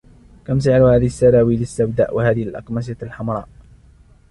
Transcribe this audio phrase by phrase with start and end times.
[0.45, 3.49] كم سعر هذه السراويل السوداء و هذه الأقمصة الحمراء؟